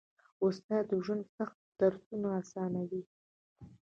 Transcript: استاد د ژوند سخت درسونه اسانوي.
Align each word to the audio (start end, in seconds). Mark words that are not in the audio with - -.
استاد 0.45 0.83
د 0.89 0.93
ژوند 1.05 1.23
سخت 1.37 1.57
درسونه 1.79 2.29
اسانوي. 2.41 3.01